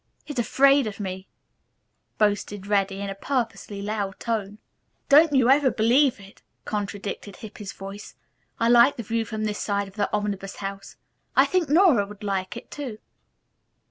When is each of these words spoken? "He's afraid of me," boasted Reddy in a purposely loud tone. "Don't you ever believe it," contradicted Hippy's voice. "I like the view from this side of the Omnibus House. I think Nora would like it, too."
"He's 0.25 0.39
afraid 0.39 0.87
of 0.87 0.99
me," 0.99 1.27
boasted 2.17 2.65
Reddy 2.65 3.01
in 3.01 3.11
a 3.11 3.13
purposely 3.13 3.83
loud 3.83 4.19
tone. 4.19 4.57
"Don't 5.09 5.31
you 5.31 5.47
ever 5.47 5.69
believe 5.69 6.19
it," 6.19 6.41
contradicted 6.65 7.35
Hippy's 7.35 7.71
voice. 7.71 8.15
"I 8.59 8.67
like 8.67 8.97
the 8.97 9.03
view 9.03 9.25
from 9.25 9.43
this 9.43 9.59
side 9.59 9.87
of 9.87 9.93
the 9.97 10.11
Omnibus 10.11 10.55
House. 10.55 10.95
I 11.35 11.45
think 11.45 11.69
Nora 11.69 12.07
would 12.07 12.23
like 12.23 12.57
it, 12.57 12.71
too." 12.71 12.97